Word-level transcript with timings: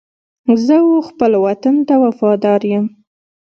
زه 0.65 0.77
و 0.87 0.91
خپل 1.09 1.31
وطن 1.45 1.75
ته 1.87 1.95
وفاداره 2.03 2.67
یم. 2.73 2.85